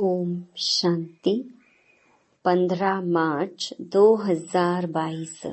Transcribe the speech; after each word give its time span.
ओम 0.00 0.42
शांति। 0.56 1.54
15 2.44 3.00
मार्च 3.00 3.74
2022 3.80 5.46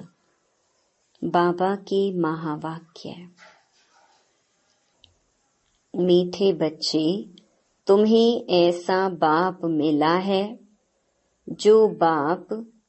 बाबा 1.23 1.75
के 1.75 2.19
महावाक्य। 2.19 3.29
मीठे 5.95 6.53
बच्चे, 6.53 7.29
तुम्हें 7.87 8.45
ऐसा 8.47 9.09
बाप 9.09 9.65
मिला 9.65 10.15
है, 10.15 10.59
जो 11.49 11.87
बाप, 11.87 12.47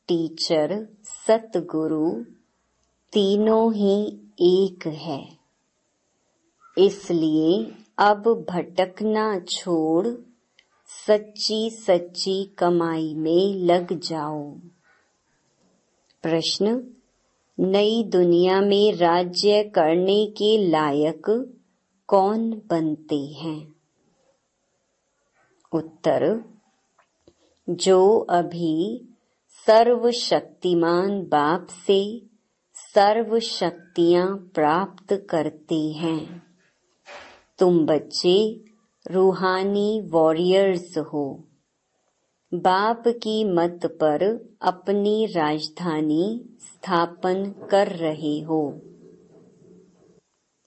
टीचर, 0.09 0.87
सतगुरु, 1.05 2.25
तीनों 3.13 3.75
ही 3.75 4.21
एक 4.41 4.87
है। 4.87 5.39
इसलिए 6.79 7.75
अब 7.99 8.47
भटकना 8.51 9.41
छोड़ 9.41 10.30
सच्ची 11.11 11.71
सच्ची 11.71 12.45
कमाई 12.59 13.15
में 13.15 13.55
लग 13.55 13.99
जाओ। 13.99 14.51
प्रश्न, 16.23 16.87
नई 17.61 18.05
दुनिया 18.05 18.61
में 18.61 18.93
राज्य 18.93 19.63
करने 19.63 20.27
के 20.27 20.69
लायक 20.69 21.55
कौन 22.07 22.63
बनते 22.71 23.19
हैं? 23.19 23.75
उत्तर, 25.73 26.45
जो 27.71 28.19
अभी 28.19 29.09
सर्वशक्तिमान 29.67 31.23
बाप 31.23 31.67
से 31.87 32.23
सर्व 32.75 33.39
शक्तियाँ 33.39 34.51
प्राप्त 34.55 35.27
करते 35.31 35.91
हैं। 35.91 36.43
तुम 37.59 37.87
बच्चे 37.87 38.65
रूहानी 39.11 40.01
वॉरियर्स 40.01 40.99
हो। 40.99 41.45
बाप 42.55 43.03
की 43.07 43.45
मत 43.45 43.81
पर 43.87 44.49
अपनी 44.63 45.27
राजधानी 45.27 46.41
स्थापन 46.61 47.55
कर 47.71 47.87
रहे 47.89 48.41
हो। 48.41 48.81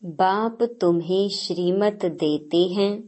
बाप 0.05 0.57
तुम्हें 0.63 1.29
श्रीमत 1.29 1.99
देते 2.05 2.57
हैं 2.57 3.01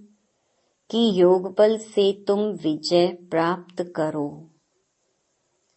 कि 0.92 1.22
योग 1.22 1.56
बल 1.58 1.78
से 1.78 2.24
तुम 2.28 2.40
विजय 2.40 3.08
प्राप्त 3.08 3.94
करो। 3.96 4.50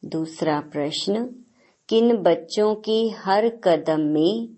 दूसरा 0.04 0.60
प्रश्न, 0.60 1.24
किन 1.88 2.16
बच्चों 2.16 2.74
के 2.74 3.08
हर 3.08 3.48
कदम 3.48 4.00
में 4.00 4.48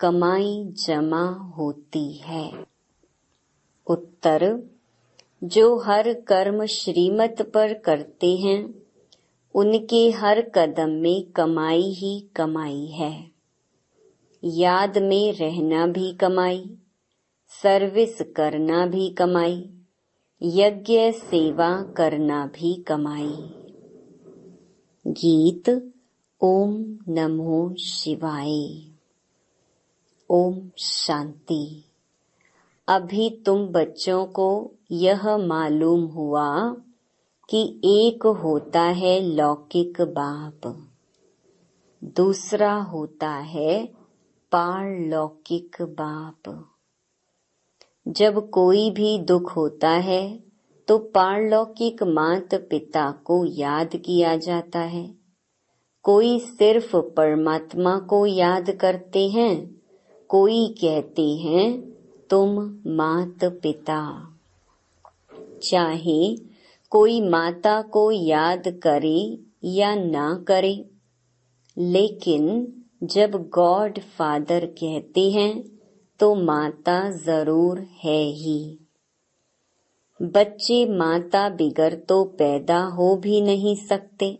कमाई 0.00 0.64
जमा 0.64 1.24
होती 1.58 2.12
है? 2.12 2.71
उत्तर, 3.86 4.62
जो 5.44 5.78
हर 5.78 6.12
कर्म 6.12 6.66
श्रीमत 6.66 7.50
पर 7.54 7.74
करते 7.74 8.36
हैं, 8.36 8.74
उनके 9.54 10.10
हर 10.10 10.40
कदम 10.40 10.88
में 10.88 11.30
कमाई 11.30 11.82
ही 11.82 12.28
कमाई 12.36 12.86
है। 12.86 13.30
याद 14.44 14.98
में 14.98 15.32
रहना 15.32 15.86
भी 15.86 16.12
कमाई, 16.12 16.78
सर्विस 17.62 18.18
करना 18.36 18.86
भी 18.86 19.10
कमाई, 19.10 19.70
यज्ञ 20.42 21.12
सेवा 21.12 21.82
करना 21.82 22.46
भी 22.46 22.74
कमाई। 22.74 23.54
गीत, 25.06 25.92
ओम 26.40 26.98
नमो 27.08 27.74
शिवाय। 27.74 28.82
ओम 30.30 30.70
शांति। 30.78 31.84
अभी 32.92 33.28
तुम 33.46 33.66
बच्चों 33.66 34.24
को 34.26 34.72
यह 34.90 35.36
मालूम 35.36 36.04
हुआ 36.04 36.48
कि 37.48 37.80
एक 37.84 38.26
होता 38.26 38.80
है 38.80 39.20
लौकिक 39.20 40.00
बाप, 40.00 40.66
दूसरा 42.16 42.74
होता 42.74 43.28
है 43.28 43.84
पारलौकिक 44.52 45.76
बाप। 45.82 46.66
जब 48.08 48.50
कोई 48.50 48.90
भी 48.90 49.18
दुख 49.18 49.56
होता 49.56 49.90
है 49.90 50.38
तो 50.88 50.98
पारलौकिक 50.98 52.02
मात 52.02 52.54
पिता 52.54 53.10
को 53.10 53.44
याद 53.44 53.96
किया 53.96 54.36
जाता 54.36 54.78
है। 54.78 55.14
कोई 56.04 56.38
सिर्फ़ 56.40 56.96
परमात्मा 56.96 57.98
को 57.98 58.26
याद 58.26 58.70
करते 58.70 59.28
हैं, 59.28 59.80
कोई 60.28 60.66
कहते 60.80 61.28
हैं 61.36 61.91
तुम 62.32 62.54
मात 62.86 63.44
पिता 63.62 64.00
चाहे 65.62 66.20
कोई 66.92 67.20
माता 67.20 67.80
को 67.82 68.10
याद 68.10 68.68
करे 68.82 69.18
या 69.64 69.94
ना 69.94 70.44
करे, 70.48 70.72
लेकिन 71.76 72.46
जब 73.02 73.36
गॉड 73.48 73.98
फादर 74.18 74.66
कहते 74.78 75.30
हैं 75.30 75.52
तो 76.20 76.34
माता 76.34 76.98
ज़रूर 77.10 77.80
है 78.04 78.22
ही। 78.34 78.58
बच्चे 80.20 80.84
माता 80.98 81.48
बिगर 81.48 81.94
तो 82.08 82.22
पैदा 82.38 82.82
हो 82.96 83.14
भी 83.16 83.40
नहीं 83.40 83.74
सकते। 83.76 84.38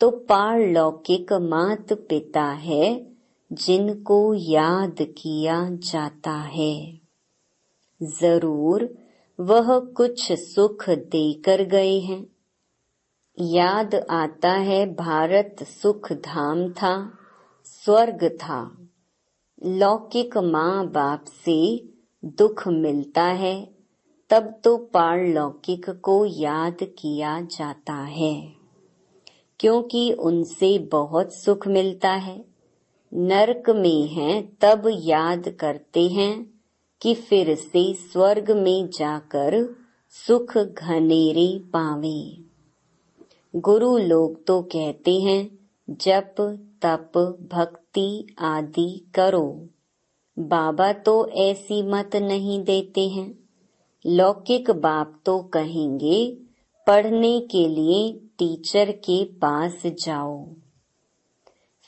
तो 0.00 0.10
पारलौकिक 0.10 1.32
मात 1.32 1.92
पिता 1.92 2.44
है 2.44 3.09
जिनको 3.52 4.34
याद 4.34 4.96
किया 5.00 5.70
जाता 5.70 6.30
है। 6.30 7.00
ज़रूर 8.02 8.94
वह 9.40 9.78
कुछ 9.78 10.32
सुख 10.32 10.90
देकर 10.90 11.62
गए 11.62 11.98
हैं। 11.98 12.26
याद 13.40 13.94
आता 14.10 14.52
है 14.52 14.94
भारत 14.94 15.56
सुख 15.62 16.12
धाम 16.12 16.68
था, 16.68 17.18
स्वर्ग 17.64 18.28
था। 18.28 18.88
लौकिक 19.66 20.36
माँ 20.36 20.86
बाप 20.86 21.24
से 21.24 21.88
दुख 22.24 22.68
मिलता 22.68 23.22
है, 23.22 23.74
तब 24.30 24.60
तो 24.64 24.76
पारलौकिक 24.76 25.90
को 25.90 26.24
याद 26.24 26.76
किया 26.82 27.40
जाता 27.40 27.94
है। 27.94 28.52
क्योंकि 29.60 30.12
उनसे 30.12 30.78
बहुत 30.78 31.32
सुख 31.32 31.68
मिलता 31.68 32.10
है। 32.10 32.49
नरक 33.14 33.70
में 33.70 34.06
हैं, 34.08 34.56
तब 34.60 34.82
याद 34.94 35.48
करते 35.48 36.08
हैं 36.08 36.50
कि 37.02 37.14
फिर 37.14 37.54
से 37.54 37.94
स्वर्ग 37.94 38.50
में 38.50 38.88
जाकर 38.88 39.76
सुख 40.08 40.58
घनेरे 40.58 41.58
पावे। 41.58 42.36
गुरु 43.56 43.98
लोग 43.98 44.46
तो 44.46 44.62
कहते 44.62 45.20
हैं, 45.20 45.58
जप, 45.90 46.34
तप, 46.82 47.38
भक्ति 47.52 48.26
आदि 48.38 49.04
करो। 49.14 49.68
बाबा 50.38 50.92
तो 50.92 51.28
ऐसी 51.28 51.82
मत 51.82 52.16
नहीं 52.16 52.64
देते 52.64 53.08
हैं। 53.08 53.34
लौकिक 54.06 54.70
बाप 54.70 55.20
तो 55.24 55.38
कहेंगे, 55.38 56.38
पढ़ने 56.86 57.40
के 57.40 57.68
लिए 57.68 58.12
टीचर 58.12 58.90
के 58.90 59.24
पास 59.24 59.82
जाओ। 59.86 60.48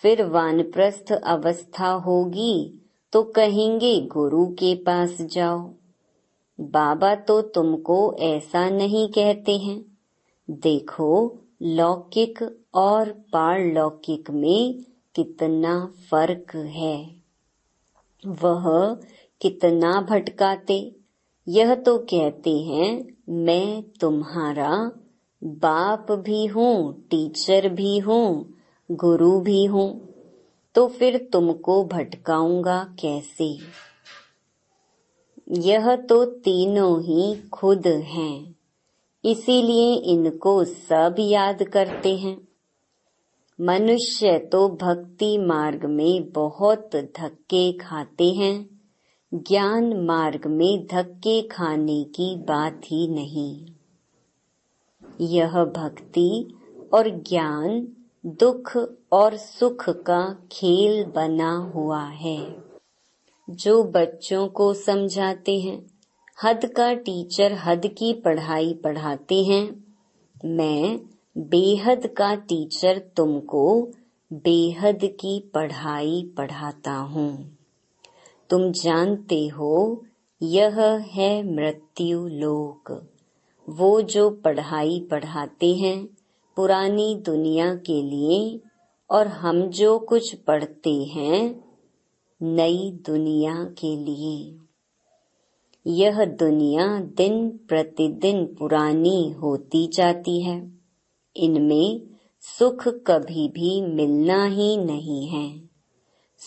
फिर 0.02 0.24
वानप्रस्थ 0.24 1.12
अवस्था 1.12 1.88
होगी 1.88 2.80
तो 3.12 3.22
कहेंगे, 3.22 4.00
गुरु 4.00 4.46
के 4.46 4.74
पास 4.74 5.16
जाओ। 5.20 5.70
बाबा 6.60 7.14
तो 7.14 7.42
तुमको 7.42 8.14
ऐसा 8.14 8.68
नहीं 8.70 9.08
कहते 9.08 9.56
हैं। 9.58 9.84
देखो, 10.50 11.38
लौकिक 11.62 12.60
और 12.74 13.10
पारलौकिक 13.10 14.30
में 14.30 14.84
कितना 15.14 15.92
फ़र्क 16.10 16.56
है। 16.56 17.16
वह 18.26 18.94
कितना 19.40 20.00
भटकाते। 20.00 20.96
यह 21.48 21.74
तो 21.74 21.98
कहते 21.98 22.58
हैं, 22.58 23.06
मैं 23.28 23.82
तुम्हारा 24.00 24.92
बाप 25.44 26.12
भी 26.12 26.46
हूँ, 26.46 27.02
टीचर 27.10 27.68
भी 27.68 27.98
हूँ 27.98 28.54
गुरु 28.90 29.40
भी 29.40 29.64
हूँ 29.64 29.88
तो 30.74 30.86
फिर 30.88 31.16
तुमको 31.32 31.82
भटकाऊँगा 31.84 32.82
कैसे? 33.00 33.46
यह 35.60 35.94
तो 35.96 36.24
तीनों 36.24 37.02
ही 37.02 37.34
खुद 37.48 37.86
हैं, 37.86 38.54
इसीलिए 39.24 39.94
इनको 40.12 40.64
सब 40.64 41.16
याद 41.18 41.62
करते 41.62 42.16
हैं। 42.16 42.36
मनुष्य 43.58 44.38
तो 44.52 44.68
भक्ति 44.82 45.36
मार्ग 45.38 45.84
में 45.84 46.30
बहुत 46.32 46.96
धक्के 46.96 47.72
खाते 47.78 48.28
हैं, 48.32 48.54
ज्ञान 49.32 49.92
मार्ग 50.04 50.46
में 50.46 50.86
धक्के 50.86 51.40
खाने 51.48 52.02
की 52.04 52.34
बात 52.36 52.80
ही 52.84 53.06
नहीं। 53.08 53.66
यह 55.28 55.64
भक्ति 55.64 56.30
और 56.94 57.08
ज्ञान 57.28 57.86
दुख 58.26 58.76
और 59.12 59.36
सुख 59.36 59.90
का 59.90 60.36
खेल 60.52 61.04
बना 61.04 61.56
हुआ 61.56 62.04
है। 62.04 62.56
जो 63.50 63.84
बच्चों 63.84 64.48
को 64.48 64.74
समझाते 64.74 65.60
हैं, 65.60 65.86
हद 66.44 66.66
का 66.66 66.94
टीचर 66.94 67.52
हद 67.52 67.86
की 67.86 68.12
पढ़ाई 68.12 68.74
पढ़ाते 68.74 69.44
हैं, 69.44 69.84
मैं 70.44 71.00
बेहद 71.38 72.06
का 72.06 72.34
टीचर 72.34 72.98
तुमको 72.98 73.88
बेहद 74.32 74.98
की 75.04 75.50
पढ़ाई 75.54 76.30
पढ़ाता 76.36 76.92
हूँ। 76.92 77.58
तुम 78.50 78.72
जानते 78.72 79.48
हो, 79.48 80.04
यह 80.42 80.80
है 81.12 81.54
मृत्यु 81.54 82.28
लोक। 82.28 83.08
वो 83.68 84.02
जो 84.02 84.30
पढ़ाई 84.30 85.08
पढ़ाते 85.10 85.74
हैं 85.74 86.08
पुरानी 86.56 87.14
दुनिया 87.14 87.74
के 87.74 88.02
लिए 88.02 88.60
और 89.10 89.26
हम 89.26 89.62
जो 89.62 89.98
कुछ 89.98 90.34
पढ़ते 90.34 91.04
हैं 91.04 91.64
नई 92.42 92.92
दुनिया 93.06 93.64
के 93.64 93.96
लिए। 93.96 94.58
यह 95.86 96.24
दुनिया 96.24 97.00
दिन 97.00 97.50
प्रतिदिन 97.68 98.44
पुरानी 98.46 99.30
होती 99.30 99.86
जाती 99.86 100.42
है। 100.42 100.72
इनमें 101.36 102.02
सुख 102.40 102.88
कभी 102.88 103.48
भी 103.48 103.80
मिलना 103.80 104.44
ही 104.44 104.76
नहीं 104.76 105.26
है। 105.26 105.62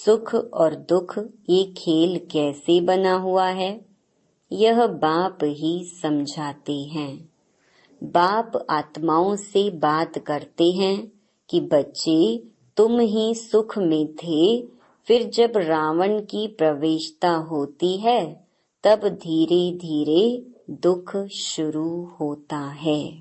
सुख 0.05 0.35
और 0.35 0.75
दुख 0.75 1.17
ये 1.49 1.63
खेल 1.63 2.17
कैसे 2.31 2.81
बना 2.81 3.13
हुआ 3.13 3.47
है, 3.47 3.85
यह 4.51 4.87
बाप 4.87 5.37
ही 5.43 5.83
समझाते 6.01 6.79
हैं। 6.79 7.34
बाप 8.05 8.67
आत्माओं 8.69 9.35
से 9.35 9.69
बात 9.69 10.17
करते 10.17 10.71
हैं 10.71 11.11
कि 11.49 11.61
बच्चे, 11.61 12.43
तुम 12.77 12.99
ही 12.99 13.35
सुख 13.35 13.77
में 13.77 14.13
थे। 14.13 14.61
फिर 15.07 15.23
जब 15.29 15.53
रावण 15.57 16.19
की 16.19 16.47
प्रवेशता 16.47 17.29
होती 17.29 17.97
है, 17.97 18.47
तब 18.83 19.07
धीरे 19.07 19.71
धीरे 19.71 20.45
दुख 20.69 21.17
शुरू 21.17 22.05
होता 22.05 22.57
है। 22.57 23.17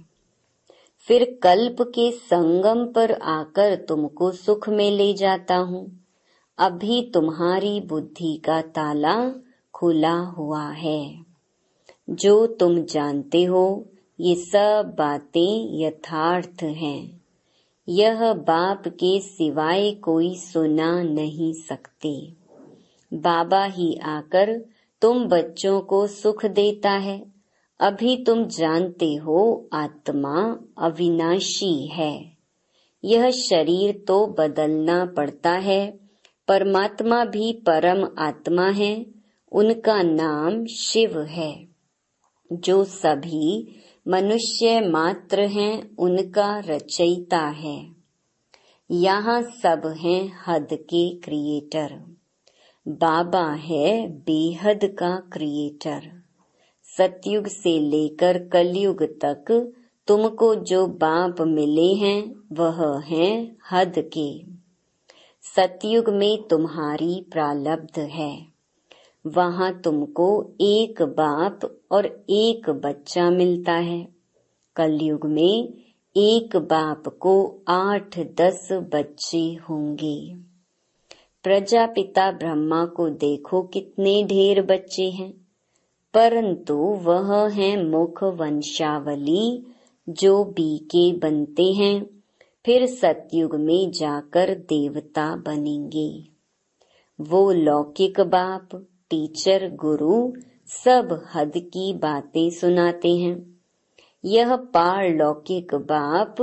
फिर 0.99 1.39
कल्प 1.43 1.77
के 1.83 2.11
संगम 2.11 2.87
पर 2.87 3.13
आकर 3.13 3.77
तुमको 3.77 4.31
सुख 4.31 4.69
में 4.69 4.91
ले 4.91 5.15
जाता 5.15 5.57
हूँ। 5.57 6.01
अभी 6.59 7.11
तुम्हारी 7.15 7.81
बुद्धि 7.81 8.43
का 8.45 8.61
ताला 8.61 9.33
खुला 9.75 10.19
हुआ 10.19 10.69
है। 10.69 11.19
जो 12.11 12.47
तुम 12.47 12.83
जानते 12.83 13.45
हो 13.45 13.85
ये 14.21 14.35
सब 14.35 14.95
बातें 14.99 15.81
यथार्थ 15.81 16.63
हैं। 16.63 17.21
यह 17.89 18.33
बाप 18.33 18.83
के 18.89 19.21
सिवाय 19.21 19.91
कोई 19.91 20.35
सुना 20.35 21.03
नहीं 21.03 21.53
सकते। 21.53 22.33
बाबा 23.15 23.65
ही 23.65 23.97
आकर 23.97 24.65
तुम 25.01 25.25
बच्चों 25.25 25.81
को 25.81 26.07
सुख 26.07 26.47
देता 26.47 26.91
है। 26.91 27.33
अभी 27.81 28.25
तुम 28.25 28.45
जानते 28.45 29.15
हो 29.15 29.69
आत्मा 29.73 30.59
अविनाशी 30.79 31.87
है। 31.87 32.33
यह 33.05 33.31
शरीर 33.31 34.05
तो 34.09 34.27
बदलना 34.27 35.05
पड़ता 35.07 35.51
है। 35.51 36.01
परमात्मा 36.49 37.25
भी 37.25 37.53
परम 37.53 38.09
आत्मा 38.19 38.71
है। 38.71 39.07
उनका 39.53 40.03
नाम 40.03 40.67
शिव 40.67 41.21
है। 41.21 41.69
जो 42.53 42.85
सभी 42.85 43.77
मनुष्य 44.09 44.81
मात्र 44.81 45.41
हैं, 45.41 45.97
उनका 45.97 46.59
रचयिता 46.59 47.39
है। 47.39 47.87
यहाँ 48.91 49.43
सब 49.43 49.95
हैं 50.01 50.33
हद 50.47 50.69
के 50.73 51.17
क्रिएटर 51.17 52.17
बाबा 52.89 53.53
है 53.53 54.09
बेहद 54.09 54.81
का 54.85 55.17
क्रिएटर 55.17 56.23
सतयुग 56.83 57.47
से 57.47 57.79
लेकर 57.79 58.49
कलयुग 58.49 59.03
तक 59.03 59.73
तुमको 60.07 60.55
जो 60.55 60.87
बाप 60.87 61.41
मिले 61.41 61.93
हैं, 61.95 62.35
वह 62.53 63.01
हैं 63.01 63.57
हद 63.71 63.95
के। 63.99 64.45
सतयुग 65.43 66.09
में 66.09 66.43
तुम्हारी 66.43 67.27
प्रालब्ध 67.33 67.99
है। 67.99 68.54
वहाँ 69.27 69.81
तुमको 69.81 70.53
एक 70.61 71.03
बाप 71.03 71.61
और 71.91 72.25
एक 72.31 72.71
बच्चा 72.71 73.31
मिलता 73.31 73.73
है। 73.73 74.09
कलयुग 74.77 75.27
में 75.27 75.75
एक 76.17 76.57
बाप 76.57 77.09
को 77.09 77.63
आठ 77.69 78.19
दस 78.19 78.69
बच्चे 78.73 79.55
होंगे। 79.55 80.37
प्रजापिता 81.43 82.33
ब्रह्मा 82.33 82.85
को 82.87 83.09
देखो 83.09 83.63
कितने 83.63 84.25
ढेर 84.25 84.63
बच्चे 84.63 85.11
हैं। 85.11 85.33
परंतु 86.15 86.75
वह 86.77 87.49
है 87.49 87.85
मुख 87.85 88.25
वंशावली 88.25 89.67
जो 90.09 90.45
बीके 90.45 91.13
बनते 91.13 91.73
हैं। 91.73 92.23
फिर 92.67 92.87
सतयुग 92.87 93.55
में 93.55 93.91
जाकर 93.91 94.55
देवता 94.55 95.37
बनेंगे। 95.37 96.25
वो 97.21 97.53
लौकिक 97.53 98.21
बाप 98.21 98.87
टीचर, 99.15 99.71
गुरु 99.75 100.33
सब 100.67 101.27
हद 101.35 101.53
की 101.57 101.93
बातें 101.93 102.51
सुनाते 102.51 103.17
हैं। 103.17 103.61
यह 104.25 104.57
पारलौकिक 104.57 105.75
बाप 105.75 106.37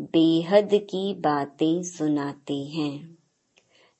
बेहद 0.00 0.68
की 0.74 1.14
बातें 1.14 1.82
सुनाते 1.82 2.56
हैं। 2.56 3.18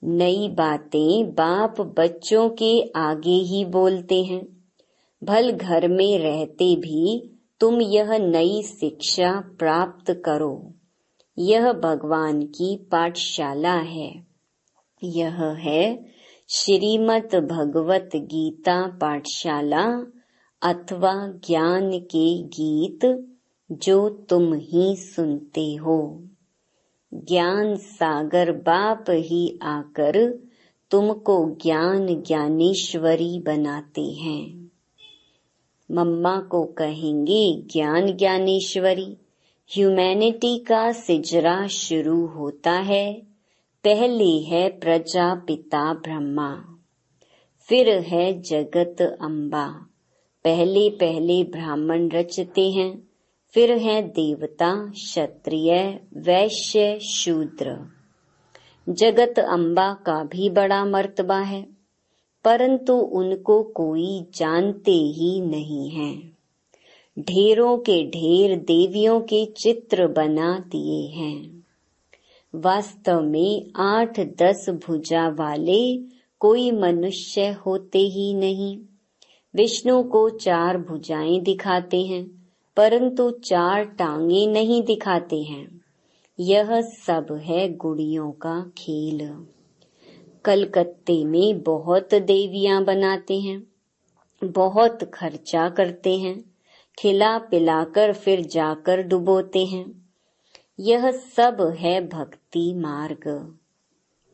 नई 0.05 0.49
बातें 0.49 1.31
बाप 1.31 1.81
बच्चों 1.81 2.51
के 2.51 2.93
आगे 2.97 3.35
ही 3.35 3.65
बोलते 3.65 4.25
हैं। 4.25 4.47
भल 5.25 5.51
घर 5.51 5.89
में 5.89 6.19
रहते 6.19 6.77
भी 6.77 7.31
तुम 7.61 7.81
यह 7.81 8.19
नई 8.19 8.63
शिक्षा 8.63 9.41
प्राप्त 9.59 10.23
करो। 10.25 10.73
यह 11.39 11.73
भगवान 11.73 12.43
की 12.43 12.77
पाठशाला 12.77 13.75
है। 13.75 14.27
यह 15.05 15.45
है 15.45 16.13
श्रीमद् 16.55 17.35
भगवत 17.35 18.11
गीता 18.17 18.87
पाठशाला 18.87 20.07
अथवा 20.63 21.29
ज्ञान 21.29 21.91
के 21.91 22.43
गीत 22.43 23.27
जो 23.73 24.09
तुम 24.09 24.55
ही 24.55 24.97
सुनते 24.97 25.75
हो। 25.75 26.29
ज्ञान 27.15 27.77
सागर 27.77 28.53
बाप 28.53 29.05
ही 29.11 29.59
आकर 29.63 30.43
तुमको 30.91 31.51
ज्ञान 31.63 32.07
ज्ञानेश्वरी 32.23 33.41
बनाते 33.41 34.05
हैं। 34.05 34.71
मम्मा 35.93 36.41
को 36.41 36.65
कहेंगे, 36.65 37.63
ज्ञान 37.73 38.17
ज्ञानेश्वरी, 38.17 39.17
ह्यूमैनिटी 39.75 40.59
का 40.59 40.93
सिजरा 40.93 41.67
शुरू 41.67 42.27
होता 42.27 42.73
है। 42.73 43.32
पहले 43.85 44.39
है 44.39 44.69
प्रजा 44.69 45.35
पिता 45.35 45.95
ब्रह्मा, 45.95 46.65
फिर 47.59 47.89
है 47.89 48.41
जगत 48.41 49.19
अम्बा 49.23 49.87
पहले 50.45 50.91
पहले 50.91 51.45
ब्राह्मण 51.45 52.09
रचते 52.09 52.71
हैं, 52.71 53.09
फिर 53.55 53.73
है 53.73 54.03
देवता, 54.03 54.91
क्षत्रिय, 54.91 56.01
वैश्य, 56.17 56.99
शूद्र। 56.99 57.91
जगत 58.89 59.39
अम्बा 59.39 59.95
का 59.95 60.25
भी 60.25 60.51
बड़ा 60.51 60.85
मर्तबा 60.85 61.39
है, 61.39 61.67
परंतु 62.45 62.93
उनको 62.93 63.63
कोई 63.63 64.27
जानते 64.35 64.93
ही 64.93 65.41
नहीं 65.41 65.91
है। 65.91 66.17
ढेरों 67.19 67.79
के 67.79 68.07
ढेर 68.11 68.59
देवियों 68.59 69.21
के 69.21 69.45
चित्र 69.45 70.07
बना 70.07 70.59
दिए 70.59 71.09
हैं। 71.09 71.62
वास्तव 72.55 73.21
में 73.21 73.73
आठ 73.77 74.21
दस 74.21 74.71
भुजा 74.71 75.29
वाले 75.29 75.97
कोई 76.39 76.71
मनुष्य 76.71 77.47
होते 77.67 77.99
ही 77.99 78.35
नहीं। 78.35 78.79
विष्णु 79.55 80.03
को 80.03 80.31
चार 80.31 80.79
भुजाएँ 80.79 81.41
दिखाते 81.41 82.03
हैं, 82.03 82.51
परंतु 82.77 83.31
चार 83.31 83.85
टांगे 83.85 84.47
नहीं 84.47 84.83
दिखाते 84.83 85.43
हैं। 85.43 85.81
यह 86.41 86.81
सब 86.81 87.27
है 87.43 87.77
गुड़ियों 87.77 88.31
का 88.31 88.73
खेल। 88.79 89.47
कलकत्ते 90.45 91.25
में 91.25 91.63
बहुत 91.63 92.15
देवियाँ 92.15 92.85
बनाते 92.85 93.41
हैं, 93.41 93.67
बहुत 94.45 95.05
खर्चा 95.05 95.69
करते 95.69 96.19
हैं 96.19 96.45
खिला 96.99 97.39
पिलाकर 97.39 98.13
फिर 98.13 98.41
जाकर 98.41 99.03
डुबोते 99.03 99.65
हैं। 99.67 100.02
यह 100.83 101.11
सब 101.11 101.77
है 101.79 102.09
भक्ति 102.09 102.75
मार्ग। 102.75 103.55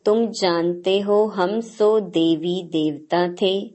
तुम 0.05 0.27
जानते 0.27 1.01
हो 1.01 1.27
हम 1.27 1.61
सो 1.61 2.01
देवी 2.01 2.63
देवता 2.63 3.35
थे, 3.43 3.75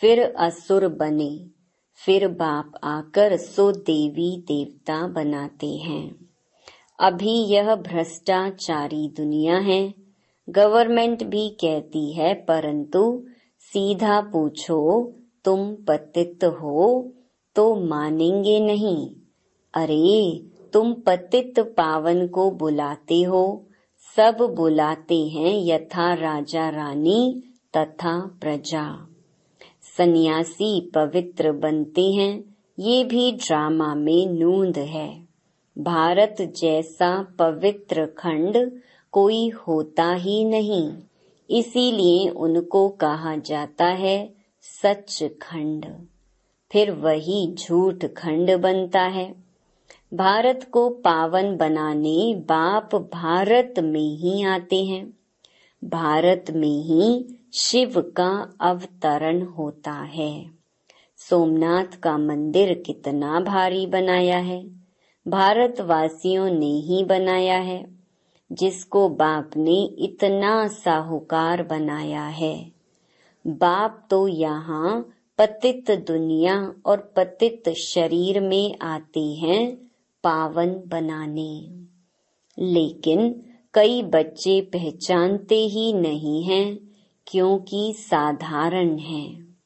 फिर 0.00 0.22
असुर 0.38 0.88
बने, 0.88 1.46
फिर 1.94 2.28
बाप 2.28 2.72
आकर 2.84 3.36
सो 3.36 3.72
देवी 3.72 4.44
देवता 4.48 5.06
बनाते 5.06 5.66
हैं। 5.66 6.28
अभी 7.00 7.44
यह 7.44 7.74
भ्रष्टाचारी 7.74 9.08
दुनिया 9.08 9.58
है, 9.58 9.94
गवर्नमेंट 10.48 11.24
भी 11.24 11.48
कहती 11.48 12.12
है, 12.12 12.34
परंतु 12.34 13.24
सीधा 13.60 14.20
पूछो, 14.20 15.12
तुम 15.44 15.74
पतित 15.74 16.44
हो 16.44 17.12
तो 17.54 17.74
मानेंगे 17.74 18.60
नहीं। 18.60 19.10
अरे 19.74 20.42
तुम 20.72 20.92
पतित 20.92 21.58
पावन 21.58 22.26
को 22.26 22.50
बुलाते 22.50 23.22
हो। 23.22 23.66
सब 24.16 24.54
बुलाते 24.56 25.26
हैं 25.28 25.54
यथा 25.64 26.14
राजा 26.14 26.68
रानी 26.68 27.42
तथा 27.76 28.18
प्रजा। 28.40 29.08
सन्यासी 29.96 30.90
पवित्र 30.94 31.52
बनते 31.52 32.12
हैं, 32.12 32.44
ये 32.78 33.04
भी 33.04 33.32
ड्रामा 33.32 33.94
में 33.94 34.26
नूंद 34.26 34.78
है। 34.78 35.28
भारत 35.78 36.36
जैसा 36.40 37.22
पवित्र 37.38 38.06
खंड 38.06 38.80
कोई 39.12 39.48
होता 39.48 40.14
ही 40.14 40.44
नहीं, 40.44 40.92
इसीलिए 41.50 42.28
उनको 42.28 42.88
कहा 42.88 43.36
जाता 43.36 43.86
है 43.86 44.34
सच 44.60 45.22
खंड। 45.42 45.86
फिर 46.72 46.90
वही 46.90 47.54
झूठ 47.54 48.04
खंड 48.04 48.56
बनता 48.56 49.02
है। 49.02 49.47
भारत 50.14 50.68
को 50.72 50.88
पावन 50.88 51.56
बनाने 51.56 52.34
बाप 52.34 52.94
भारत 52.94 53.74
में 53.78 54.16
ही 54.16 54.42
आते 54.42 54.84
हैं। 54.84 55.12
भारत 55.84 56.44
में 56.50 56.82
ही 56.82 57.26
शिव 57.54 58.00
का 58.16 58.52
अवतरण 58.60 59.42
होता 59.42 59.92
है। 59.92 60.50
सोमनाथ 61.16 62.00
का 62.00 62.18
मंदिर 62.18 62.82
कितना 62.86 63.40
भारी 63.40 63.86
बनाया 63.86 64.38
है। 64.38 64.78
भारतवासियों 65.28 66.50
ने 66.50 66.72
ही 66.72 67.04
बनाया 67.04 67.58
है, 67.58 67.98
जिसको 68.52 69.08
बाप 69.08 69.50
ने 69.56 69.84
इतना 69.98 70.66
साहूकार 70.68 71.62
बनाया 71.62 72.24
है। 72.24 72.72
बाप 73.46 74.06
तो 74.10 74.28
यहाँ 74.28 75.08
पतित 75.38 75.90
दुनिया 75.90 76.74
और 76.86 77.12
पतित 77.16 77.68
शरीर 77.68 78.40
में 78.40 78.78
आते 78.82 79.20
हैं 79.20 79.76
पावन 80.24 80.74
बनाने। 80.86 81.84
लेकिन 82.58 83.44
कई 83.74 84.02
बच्चे 84.02 84.60
पहचानते 84.60 85.54
ही 85.54 85.92
नहीं 85.92 86.42
हैं, 86.44 86.78
क्योंकि 87.26 87.94
साधारण 87.98 88.98
हैं। 88.98 89.56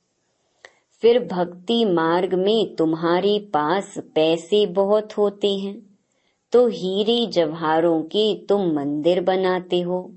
फिर 1.02 1.19
भक्ति 1.25 1.85
मार्ग 1.85 2.35
में 2.35 2.75
तुम्हारे 2.76 3.38
पास 3.38 3.99
पैसे 3.99 4.67
बहुत 4.67 5.19
होते 5.19 5.57
हैं 5.59 5.99
तो 6.52 6.67
हीरे 6.67 7.26
जवाहरों 7.26 8.02
के 8.02 8.35
तुम 8.47 8.73
मंदिर 8.73 9.21
बनाते 9.21 9.81
हो। 9.81 10.12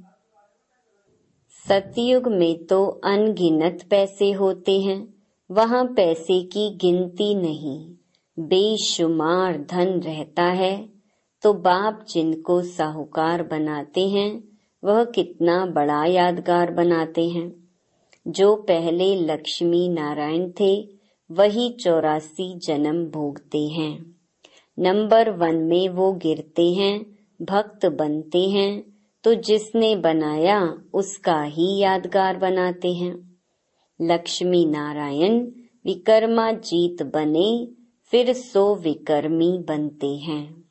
सतयुग 1.69 2.27
में 2.27 2.65
तो 2.65 2.85
अनगिनत 2.85 3.87
पैसे 3.89 4.31
होते 4.31 4.79
हैं 4.81 5.14
वहाँ 5.51 5.85
पैसे 5.85 6.41
की 6.41 6.75
गिनती 6.75 7.35
नहीं। 7.35 7.91
बेशुमार 8.39 9.57
धन 9.57 9.87
रहता 9.87 10.43
है। 10.43 10.89
तो 11.41 11.53
बाप 11.53 12.05
जिनको 12.09 12.61
साहूकार 12.61 13.43
बनाते 13.43 14.09
हैं, 14.09 14.43
वह 14.83 15.03
कितना 15.03 15.65
बड़ा 15.65 16.05
यादगार 16.05 16.71
बनाते 16.71 17.29
हैं। 17.29 17.69
जो 18.27 18.55
पहले 18.55 19.15
लक्ष्मी 19.15 19.89
नारायण 19.89 20.51
थे, 20.59 20.87
वही 21.31 21.69
चौरासी 21.69 22.59
जन्म 22.59 23.05
भोगते 23.05 23.67
हैं। 23.67 24.15
नंबर 24.79 25.29
वन 25.29 25.55
में 25.55 25.89
वो 25.89 26.13
गिरते 26.13 26.73
हैं, 26.73 27.05
भक्त 27.41 27.85
बनते 27.85 28.49
हैं 28.49 28.83
तो 29.23 29.35
जिसने 29.35 29.95
बनाया, 29.95 30.77
उसका 30.93 31.43
ही 31.43 31.77
यादगार 31.77 32.37
बनाते 32.37 32.93
हैं। 32.93 33.34
लक्ष्मी 34.01 34.65
नारायण, 34.65 35.45
विकर्मा 35.85 36.51
जीत 36.51 37.03
बने, 37.03 37.67
फिर 38.03 38.33
सो 38.33 38.75
विकर्मी 38.75 39.57
बनते 39.67 40.15
हैं। 40.15 40.63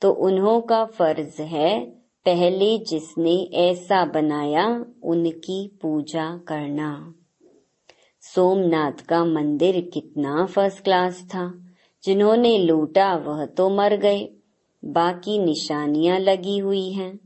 तो 0.00 0.10
उन्हों 0.10 0.60
का 0.60 0.84
फ़र्ज़ 0.84 1.42
है, 1.42 1.84
पहले 2.24 2.78
जिसने 2.78 3.50
ऐसा 3.54 4.04
बनाया, 4.04 4.86
उनकी 5.02 5.78
पूजा 5.82 6.40
करना। 6.48 7.14
सोमनाथ 8.20 8.92
का 8.92 9.24
मंदिर 9.24 9.80
कितना 9.80 10.46
फ़र्स्ट 10.46 10.84
क्लास 10.84 11.22
था। 11.22 11.66
जिन्होंने 12.04 12.58
लूटा, 12.58 13.16
वह 13.16 13.46
तो 13.46 13.70
मर 13.70 13.96
गए। 13.96 14.28
बाकी 14.84 15.38
निशानियाँ 15.38 16.18
लगी 16.18 16.58
हुई 16.58 16.90
हैं। 16.90 17.20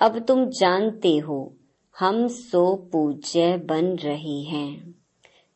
अब 0.00 0.18
तुम 0.18 0.44
जानते 0.44 1.18
हो 1.18 1.56
हम 2.00 2.28
सो 2.28 2.88
पूज्य 2.92 3.56
बन 3.56 3.84
रहे 3.84 4.40
हैं। 4.40 4.94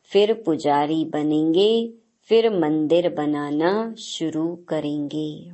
फिर 0.03 0.33
पुजारी 0.33 1.05
बनेंगे, 1.05 1.93
फिर 2.21 2.59
मंदिर 2.59 3.09
बनाना 3.09 3.93
शुरू 3.93 4.55
करेंगे। 4.55 5.51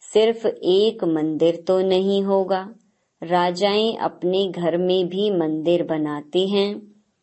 सिर्फ़ 0.00 0.46
एक 0.46 1.04
मंदिर 1.04 1.64
तो 1.66 1.80
नहीं 1.80 2.22
होगा। 2.22 2.74
राजाएँ 3.22 3.96
अपने 3.96 4.48
घर 4.48 4.76
में 4.76 5.08
भी 5.08 5.30
मंदिर 5.30 5.82
बनाते 5.82 6.46
हैं, 6.46 6.82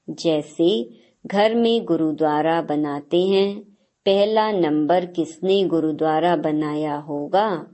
जैसे 0.09 0.89
घर 1.25 1.55
में 1.55 1.85
गुरुद्वारा 1.85 2.61
बनाते 2.61 3.23
हैं। 3.23 3.59
पहला 4.05 4.51
नंबर 4.51 5.05
किसने 5.05 5.63
गुरुद्वारा 5.63 6.35
बनाया 6.35 6.95
होगा? 6.95 7.67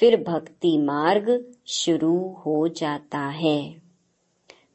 फिर 0.00 0.24
भक्ति 0.28 0.78
मार्ग 0.78 1.52
शुरू 1.66 2.28
हो 2.28 2.68
जाता 2.68 3.18
है। 3.18 3.87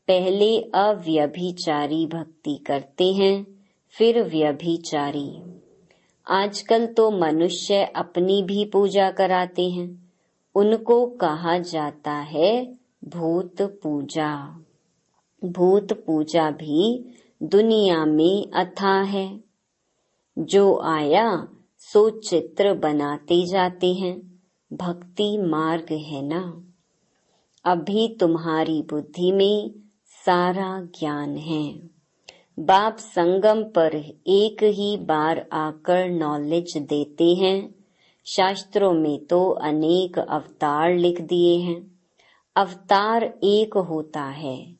पहले 0.07 0.61
अव्यभिचारी 0.61 2.05
भक्ति 2.05 2.55
करते 2.55 3.13
हैं, 3.13 3.65
फिर 3.89 4.23
व्यभिचारी। 4.23 5.61
आजकल 6.27 6.87
तो 6.87 7.11
मनुष्य 7.11 7.83
अपनी 7.83 8.43
भी 8.43 8.65
पूजा 8.65 9.11
कराते 9.11 9.69
हैं। 9.69 10.11
उनको 10.55 11.05
कहा 11.05 11.57
जाता 11.57 12.11
है 12.11 12.73
भूत 13.05 13.61
पूजा। 13.61 14.61
भूत 15.45 15.93
पूजा 15.93 16.51
भी 16.51 17.05
दुनिया 17.43 18.05
में 18.05 18.51
अथा 18.51 19.01
है। 19.01 19.39
जो 20.39 20.79
आया, 20.79 21.47
सो 21.77 22.09
चित्र 22.09 22.73
बनाते 22.73 23.45
जाते 23.45 23.93
हैं। 23.93 24.41
भक्ति 24.73 25.37
मार्ग 25.37 25.93
है 25.93 26.21
ना। 26.21 26.63
अभी 27.65 28.17
तुम्हारी 28.19 28.81
बुद्धि 28.81 29.31
में 29.31 29.82
सारा 30.25 30.81
ज्ञान 30.81 31.37
है। 31.37 31.73
बाप 32.59 32.97
संगम 32.97 33.63
पर 33.63 33.95
एक 34.27 34.63
ही 34.63 34.97
बार 34.97 35.45
आकर 35.53 36.09
नॉलेज 36.09 36.77
देते 36.77 37.33
हैं। 37.33 37.75
शास्त्रों 38.25 38.93
में 38.93 39.25
तो 39.25 39.49
अनेक 39.49 40.19
अवतार 40.19 40.95
लिख 40.95 41.21
दिए 41.21 41.57
हैं। 41.57 41.99
अवतार 42.55 43.23
एक 43.43 43.77
होता 43.77 44.23
है। 44.23 44.75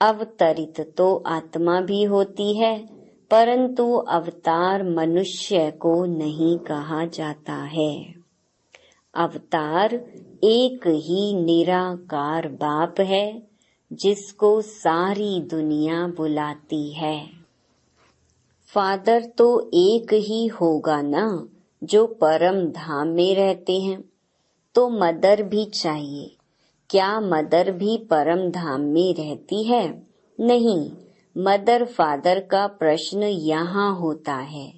अवतरित 0.00 0.94
तो 0.96 1.22
आत्मा 1.26 1.80
भी 1.80 2.02
होती 2.02 2.56
है, 2.56 2.86
परंतु 3.30 3.92
अवतार 3.92 4.82
मनुष्य 4.82 5.70
को 5.70 6.04
नहीं 6.04 6.58
कहा 6.58 7.04
जाता 7.04 7.54
है। 7.54 8.14
अवतार 9.14 9.94
एक 10.44 10.86
ही 10.86 11.44
निराकार 11.44 12.48
बाप 12.48 12.94
है। 13.00 13.51
जिसको 13.92 14.60
सारी 14.60 15.40
दुनिया 15.40 16.06
बुलाती 16.06 16.92
है। 16.92 17.26
फादर 18.66 19.24
तो 19.24 19.70
एक 19.74 20.12
ही 20.12 20.46
होगा 20.46 21.02
ना, 21.02 21.48
जो 21.84 22.06
परम 22.06 22.66
धाम 22.66 23.08
में 23.08 23.34
रहते 23.34 23.80
हैं। 23.80 24.04
तो 24.74 24.88
मदर 24.88 25.42
भी 25.42 25.64
चाहिए। 25.64 26.36
क्या 26.90 27.20
मदर 27.20 27.72
भी 27.72 27.98
परम 27.98 28.50
धाम 28.50 28.80
में 28.80 29.14
रहती 29.14 29.64
है? 29.64 30.02
नहीं, 30.40 30.90
मदर 31.38 31.84
फादर 31.84 32.40
का 32.40 32.66
प्रश्न 32.66 33.22
यहाँ 33.22 33.96
होता 33.96 34.34
है। 34.34 34.72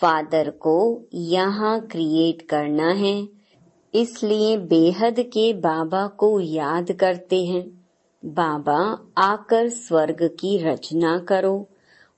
फादर 0.00 0.50
को 0.50 1.02
यहाँ 1.14 1.80
क्रिएट 1.80 2.42
करना 2.42 2.88
है, 2.88 3.28
इसलिए 3.94 4.56
बेहद 4.56 5.20
के 5.20 5.52
बाबा 5.52 6.06
को 6.06 6.40
याद 6.40 6.92
करते 6.92 7.44
हैं। 7.44 7.83
बाबा, 8.24 8.98
आकर 9.18 9.68
स्वर्ग 9.68 10.30
की 10.40 10.58
रचना 10.58 11.18
करो। 11.18 11.68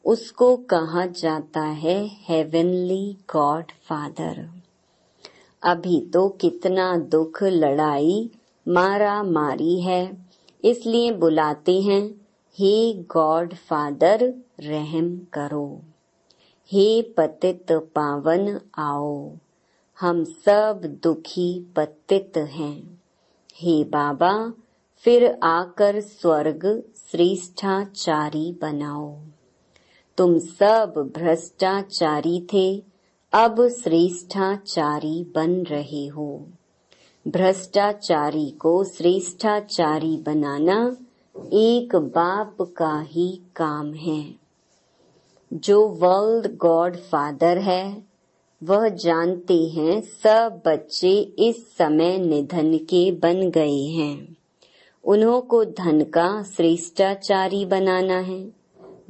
उसको 0.04 0.56
कहा 0.56 1.06
जाता 1.06 1.60
है 1.60 2.06
हेवनली 2.06 3.16
गॉड 3.32 3.64
फादर 3.88 4.50
अभी 5.62 6.00
तो 6.00 6.28
कितना 6.28 6.96
दुख 6.96 7.42
लड़ाई, 7.42 8.30
मारा 8.68 9.22
मारी 9.22 9.80
है। 9.80 10.26
इसलिए 10.64 11.12
बुलाते 11.12 11.80
हैं, 11.80 12.26
हे 12.58 12.94
गॉड 12.94 13.54
फादर 13.54 14.34
रहम 14.60 15.18
करो। 15.32 15.80
हे 16.66 17.02
पतित 17.02 17.72
पावन, 17.72 18.60
आओ। 18.78 19.32
हम 20.00 20.24
सब 20.24 20.98
दुखी 21.02 21.72
पतित 21.76 22.32
हैं। 22.36 23.00
हे 23.56 23.84
बाबा 23.84 24.52
फिर 25.06 25.38
आकर 25.42 26.00
स्वर्ग 26.00 26.82
श्रेष्ठाचारी 27.10 28.58
बनाओ। 28.62 29.16
तुम 30.16 30.38
सब 30.38 31.12
भ्रष्टाचारी 31.16 32.46
थे, 32.52 32.82
अब 33.32 33.68
श्रेष्ठाचारी 33.68 35.32
बन 35.34 35.62
रहे 35.62 36.06
हो। 36.06 36.46
भ्रष्टाचारी 37.28 38.50
को 38.50 38.84
श्रेष्ठाचारी 38.84 40.16
बनाना 40.16 40.96
एक 41.52 41.96
बाप 41.96 42.56
का 42.62 43.00
ही 43.00 43.40
काम 43.56 43.94
है। 43.94 44.34
जो 45.52 45.88
वर्ल्ड 45.88 46.56
गॉड 46.56 46.96
फादर 46.96 47.58
है, 47.58 48.04
वह 48.62 48.88
जानते 48.88 49.66
हैं 49.66 50.00
सब 50.00 50.62
बच्चे 50.66 51.20
इस 51.20 51.76
समय 51.76 52.18
निधन 52.18 52.78
के 52.78 53.12
बन 53.12 53.50
गए 53.50 53.84
हैं। 53.84 54.36
उन्हों 55.06 55.40
को 55.40 55.64
धन 55.64 56.04
का 56.04 56.42
श्रेष्ठाचारी 56.42 57.64
बनाना 57.64 58.18
है। 58.18 58.40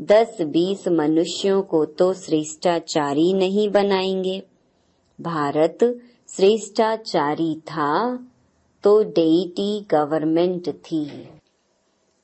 दस 0.01 0.37
बीस 0.43 0.89
मनुष्यों 0.89 1.63
को 1.63 1.85
तो 1.85 2.13
श्रेष्ठाचारी 2.15 3.33
नहीं 3.33 3.69
बनाएँगे। 3.69 4.43
भारत 5.21 5.79
श्रेष्ठाचारी 6.29 7.55
था 7.61 8.17
तो 8.83 9.03
डेटी 9.03 9.87
गवर्नमेंट 9.91 10.69
थी। 10.69 11.29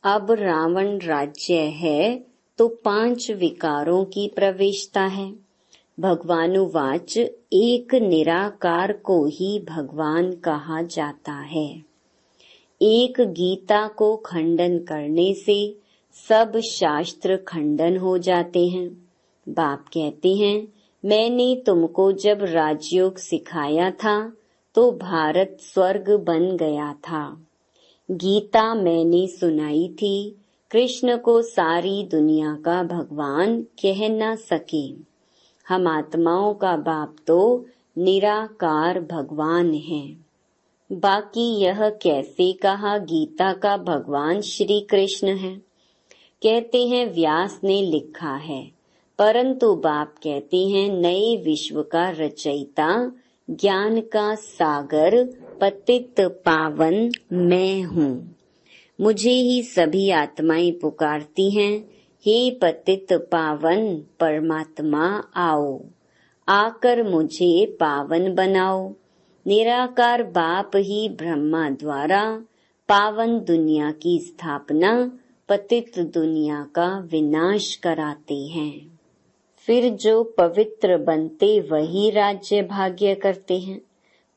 अब 0.05 0.31
रावण 0.31 0.99
राज्य 0.99 1.55
है 1.55 2.25
तो 2.59 2.69
पाँच 2.69 3.31
विकारों 3.31 4.05
की 4.05 4.29
प्रवेशता 4.29 5.03
है। 5.03 5.33
भगवानुवाच 6.01 7.19
एक 7.53 7.95
निराकार 7.95 8.93
को 8.93 9.25
ही 9.27 9.59
भगवान 9.69 10.33
कहा 10.33 10.83
जाता 10.83 11.33
है। 11.33 11.92
एक 12.83 13.21
गीता 13.21 13.89
को 13.89 14.17
खंडन 14.17 14.79
करने 14.79 15.35
से 15.35 15.79
सब 16.29 16.59
शास्त्र 16.59 17.37
खंडन 17.37 17.97
हो 17.97 18.19
जाते 18.19 18.69
हैं। 18.69 18.89
बाप 19.49 19.85
कहते 19.93 20.35
हैं, 20.35 20.69
मैंने 21.05 21.63
तुमको 21.67 22.13
जब 22.13 22.39
राजयोग 22.43 23.19
सिखाया 23.19 23.91
था 23.91 24.33
तो 24.75 24.93
भारत 24.93 25.57
स्वर्ग 25.61 26.11
बन 26.11 26.57
गया 26.57 26.93
था। 26.93 27.47
गीता 28.11 28.75
मैंने 28.75 29.27
सुनाई 29.27 29.89
थी, 29.89 30.37
कृष्ण 30.71 31.17
को 31.17 31.43
सारी 31.43 32.05
दुनिया 32.05 32.59
का 32.65 32.83
भगवान 32.83 33.63
कह 33.63 34.09
न 34.09 34.37
सके। 34.37 34.95
हम 35.69 35.87
आत्माओं 35.87 36.55
का 36.55 36.77
बाप 36.77 37.17
तो 37.27 37.67
निराकार 37.99 39.01
भगवान 39.01 39.75
है। 39.75 40.22
बाकी 40.93 41.61
यह 41.61 41.89
कैसे 41.89 42.53
कहा 42.53 42.99
गीता 42.99 43.53
का 43.53 43.77
भगवान 43.77 44.41
श्री 44.41 44.81
कृष्ण 44.81 45.29
है? 45.29 45.57
कहते 46.43 46.87
हैं, 46.87 47.15
व्यास 47.15 47.61
ने 47.65 47.83
लिखा 47.83 48.35
है, 48.35 48.71
परंतु 49.19 49.75
बाप 49.75 50.15
कहते 50.23 50.57
हैं, 50.57 50.93
नए 50.93 51.37
विश्व 51.37 51.83
का 51.83 52.11
रचयिता, 52.11 53.13
ज्ञान 53.51 54.01
का 54.01 54.35
सागर, 54.35 55.25
पतित 55.61 56.21
पावन 56.21 57.13
मैं 57.33 57.83
हूँ। 57.83 58.37
मुझे 59.01 59.31
ही 59.31 59.63
सभी 59.63 60.11
आत्माएँ 60.11 60.73
पुकारती 60.73 61.51
हैं, 61.51 61.85
हे 62.27 62.51
पतित 62.51 63.07
पावन, 63.13 63.97
परमात्मा 64.21 65.25
आओ, 65.37 65.81
आकर 66.49 67.03
मुझे 67.03 67.67
पावन 67.67 68.35
बनाओ। 68.35 68.95
निराकार 69.47 70.23
बाप 70.23 70.71
ही 70.77 71.09
ब्रह्मा 71.09 71.71
द्वारा 71.71 72.43
पावन 72.89 73.41
दुनिया 73.41 73.91
की 73.91 74.19
स्थापना, 74.19 75.19
पतित 75.49 75.99
दुनिया 75.99 76.67
का 76.75 76.99
विनाश 76.99 77.77
कराते 77.77 78.35
हैं। 78.35 79.01
फिर 79.57 79.93
जो 79.93 80.25
पवित्र 80.25 80.97
बनते 80.97 81.61
वही 81.61 82.11
राज्य 82.11 82.63
भाग्य 82.63 83.15
करते 83.15 83.59
हैं। 83.59 83.83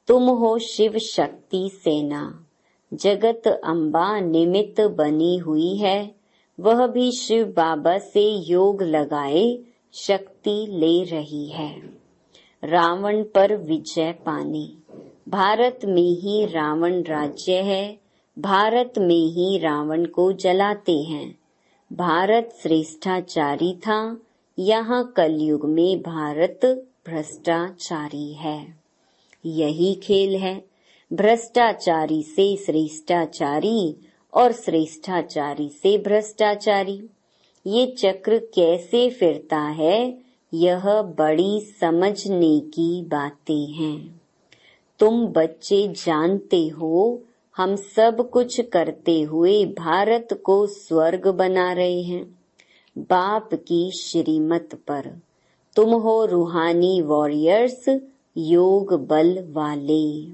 तुम 0.08 0.24
हो 0.24 0.58
शिव 0.58 0.98
शक्ति 0.98 1.70
सेना, 1.74 2.46
जगत 2.94 3.62
अम्बा 3.66 4.20
निमित्त 4.20 4.82
बनी 4.82 5.38
हुई 5.38 5.76
है। 5.76 6.16
वह 6.60 6.88
भी 6.88 7.12
शिव 7.12 7.46
बाबा 7.46 7.98
से 7.98 8.52
योग 8.52 8.84
लगाए, 8.84 9.60
शक्ति 9.94 10.68
ले 10.70 11.04
रही 11.04 11.46
है। 11.46 11.82
रावण 12.64 13.24
पर 13.24 13.56
विजय 13.56 14.12
पाने। 14.12 14.85
भारत 15.30 15.80
में 15.86 16.12
ही 16.12 16.46
रावण 16.46 17.02
राज्य 17.02 17.54
है, 17.54 18.00
भारत 18.40 18.94
में 18.98 19.26
ही 19.26 19.58
रावण 19.58 20.06
को 20.06 20.32
जलाते 20.32 20.98
हैं। 20.98 21.40
भारत 21.94 22.58
श्रेष्ठाचारी 22.64 23.74
था, 23.74 24.22
यहाँ 24.60 25.14
कलयुग 25.18 25.66
में 25.66 26.02
भारत 26.02 26.60
भ्रष्टाचारी 27.08 28.34
है। 28.34 28.76
यही 29.46 29.96
खेल 29.96 30.36
है, 30.36 30.66
भ्रष्टाचारी 31.14 32.24
से 32.24 32.58
श्रेष्ठाचारी 32.58 33.96
और 34.34 34.52
श्रेष्ठाचारी 34.52 35.70
से 35.70 35.98
भ्रष्टाचारी। 35.98 37.10
ये 37.68 37.96
चक्र 37.98 38.38
कैसे 38.38 39.10
फिरता 39.10 39.62
है, 39.62 40.18
यह 40.54 41.02
बड़ी 41.02 41.62
समझने 41.62 42.60
की 42.60 43.02
बातें 43.02 43.68
हैं। 43.68 44.22
तुम 45.00 45.28
बच्चे 45.28 45.88
जानते 45.88 46.68
हो, 46.68 47.22
हम 47.58 47.76
सब 47.76 48.30
कुछ 48.30 48.62
करते 48.62 49.22
हुए 49.22 49.66
भारत 49.66 50.42
को 50.44 50.68
स्वर्ग 50.68 51.28
बना 51.28 51.74
रहे 51.74 52.02
हैं। 52.02 52.40
बाप 52.98 53.50
की 53.54 53.92
श्रीमत 53.92 54.70
पर। 54.88 55.22
तुम 55.76 55.90
हो 55.90 56.26
रूहानी 56.26 57.02
वॉरियर्स 57.02 58.00
योग 58.38 59.08
बल 59.08 59.46
वाले। 59.52 60.26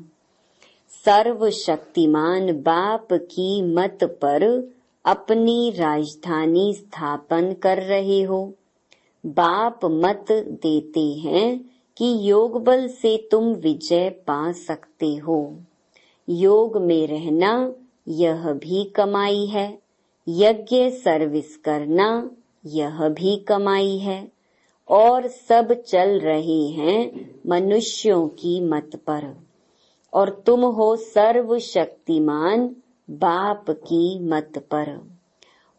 सर्वशक्तिमान 1.05 2.51
बाप 2.51 3.07
की 3.13 3.61
मत 3.61 3.99
पर 4.03 4.71
अपनी 5.05 5.71
राजधानी 5.71 6.73
स्थापन 6.73 7.53
कर 7.53 7.77
रहे 7.83 8.21
हो। 8.21 8.53
बाप 9.25 9.79
मत 9.85 10.25
देते 10.31 11.13
हैं 11.13 11.70
कि 12.01 12.31
योग 12.31 12.63
बल 12.63 12.87
से 12.87 13.27
तुम 13.31 13.53
विजय 13.53 14.09
पा 14.09 14.51
सकते 14.51 15.15
हो। 15.15 15.57
योग 16.29 16.77
में 16.77 17.07
रहना, 17.07 17.73
यह 18.07 18.53
भी 18.53 18.83
कमाई 18.83 19.45
है। 19.45 19.79
यज्ञ 20.27 20.89
सर्विस 20.89 21.57
करना, 21.57 22.31
यह 22.65 23.09
भी 23.09 23.35
कमाई 23.35 23.97
है। 23.97 24.31
और 24.89 25.27
सब 25.27 25.73
चल 25.73 26.19
रहे 26.19 26.67
हैं 26.67 27.31
मनुष्यों 27.47 28.27
की 28.27 28.61
मत 28.61 28.91
पर। 28.95 29.37
और 30.13 30.43
तुम 30.45 30.65
हो 30.65 30.95
सर्वशक्तिमान 30.95 32.75
बाप 33.09 33.65
की 33.69 34.19
मत 34.19 34.51
पर। 34.57 35.11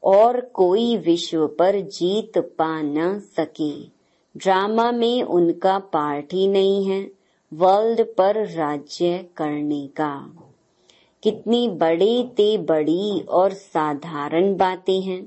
और 0.04 0.40
कोई 0.40 0.96
विश्व 0.96 1.46
पर 1.46 1.80
जीत 1.80 2.38
पा 2.38 2.82
न 2.82 3.18
सके। 3.18 4.01
ड्रामा 4.36 4.90
में 4.92 5.22
उनका 5.22 5.78
पार्ट 5.78 6.32
ही 6.32 6.46
नहीं 6.48 6.84
है 6.86 7.00
वर्ल्ड 7.52 8.00
पर 8.18 8.46
राज्य 8.48 9.26
करने 9.36 9.86
का। 9.86 10.14
कितनी 11.22 11.68
बड़ी 11.68 12.22
ते 12.36 12.56
बड़ी 12.58 13.20
और 13.20 13.52
साधारण 13.52 14.54
बातें 14.56 15.00
हैं। 15.00 15.22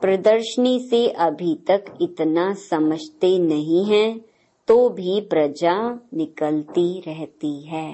प्रदर्शनी 0.00 0.78
से 0.80 1.06
अभी 1.08 1.54
तक 1.66 1.84
इतना 2.00 2.52
समझते 2.54 3.38
नहीं 3.38 3.84
हैं 3.84 4.20
तो 4.68 4.88
भी 4.88 5.20
प्रजा 5.20 5.78
निकलती 6.14 6.88
रहती 7.06 7.60
है। 7.62 7.90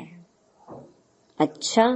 अच्छा 1.41 1.87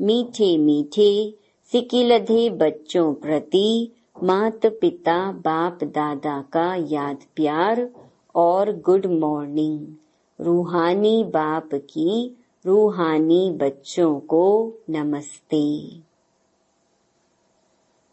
मीठे 0.00 0.56
मीठे, 0.58 1.34
सिकिलधे 1.72 2.48
बच्चों 2.50 3.12
प्रति 3.14 3.92
मात 4.22 4.66
पिता 4.80 5.32
बाप 5.32 5.84
दादा 5.84 6.40
का 6.52 6.74
याद 6.88 7.24
प्यार 7.36 7.88
और 8.36 8.76
गुड 8.76 9.06
मॉर्निंग 9.06 9.86
रूहानी 10.40 11.24
बाप 11.24 11.68
की 11.74 12.36
रूहानी 12.66 13.50
बच्चों 13.50 14.20
को 14.20 14.74
नमस्ते। 14.90 15.90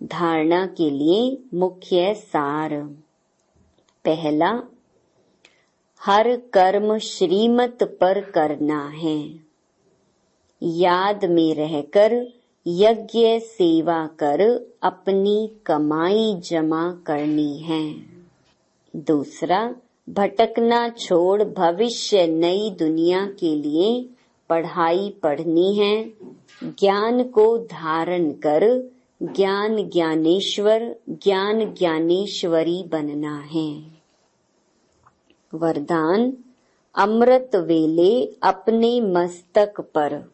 धारणा 0.04 0.66
के 0.66 0.90
लिए 0.90 1.44
मुख्य 1.54 2.14
सार। 2.14 2.84
पहला, 4.06 4.64
हर 6.06 6.36
कर्म 6.36 6.98
श्रीमत 6.98 7.98
पर 8.02 8.22
करना 8.22 8.88
है। 8.88 9.40
याद 10.64 11.26
में 11.26 11.56
रहकर 11.56 12.28
यज्ञ 12.68 13.40
सेवा 13.40 14.08
कर 14.08 14.72
अपनी 14.84 15.52
कमाई 15.66 16.36
जमा 16.36 16.92
करनी 17.08 17.58
है। 17.58 17.96
दूसरा 18.96 19.76
भटकना 20.10 20.90
छोड़ 20.90 21.44
भविष्य 21.44 22.28
नई 22.28 22.70
दुनिया 22.70 23.26
के 23.26 23.56
लिए 23.56 24.10
पढ़ाई 24.50 25.14
पढ़नी 25.24 25.76
है। 25.76 26.14
ज्ञान 26.64 27.24
को 27.24 27.58
धारण 27.58 28.32
कर 28.32 28.92
ज्ञान 29.24 29.90
ज्ञानेश्वर, 29.90 30.96
ज्ञान 31.10 31.74
ज्ञानेश्वरी 31.74 32.84
बनना 32.84 33.40
है। 33.40 33.84
वरदान, 35.54 36.34
अमृत 36.96 37.56
वेले 37.56 38.26
अपने 38.44 39.02
मस्तक 39.02 39.82
पर। 39.82 40.32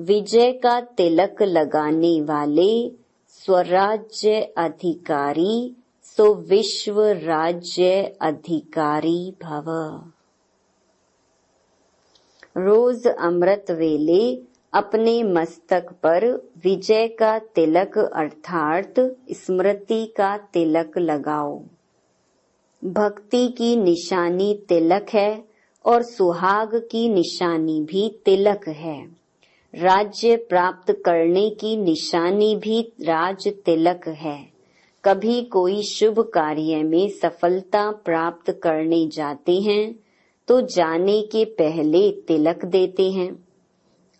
विजय 0.00 0.52
का 0.52 0.80
तिलक 0.80 1.42
लगाने 1.42 2.20
वाले 2.20 2.90
स्वराज्य 3.28 4.40
अधिकारी 4.56 5.76
सो 6.18 6.34
विश्व 6.34 7.00
राज्य 7.02 8.16
अधिकारी 8.20 9.34
भव। 9.42 9.64
रोज 12.56 13.06
अमृत 13.06 13.70
वेले 13.70 14.42
अपने 14.72 15.22
मस्तक 15.22 15.86
पर 15.92 16.26
विजय 16.64 17.08
का 17.08 17.38
तिलक 17.38 17.98
अर्थात 17.98 18.94
स्मृति 19.32 20.06
का 20.06 20.36
तिलक 20.36 20.98
लगाओ। 20.98 21.62
भक्ति 22.84 23.48
की 23.48 23.76
निशानी 23.76 24.62
तिलक 24.68 25.06
है 25.14 25.44
और 25.84 26.02
सुहाग 26.02 26.74
की 26.74 27.08
निशानी 27.08 27.80
भी 27.80 28.22
तिलक 28.24 28.68
है। 28.68 29.06
राज्य 29.74 30.36
प्राप्त 30.36 30.92
करने 30.92 31.50
की 31.50 31.76
निशानी 31.76 32.56
भी 32.56 32.92
राज 33.02 33.48
तिलक 33.48 34.08
है। 34.08 34.55
कभी 35.06 35.42
कोई 35.42 35.82
शुभ 35.82 36.18
कार्य 36.34 36.82
में 36.82 37.08
सफलता 37.08 37.90
प्राप्त 38.04 38.50
करने 38.62 39.06
जाते 39.08 39.52
हैं 39.60 39.94
तो 40.48 40.60
जाने 40.60 41.20
के 41.22 41.44
पहले 41.44 42.10
तिलक 42.28 42.64
देते 42.64 43.10
हैं। 43.10 43.28